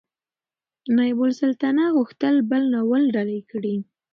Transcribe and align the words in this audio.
نایبالسلطنه 0.97 1.85
غوښتل 1.95 2.35
بل 2.49 2.63
ناول 2.73 3.03
ډالۍ 3.15 3.41
کړي. 3.51 3.75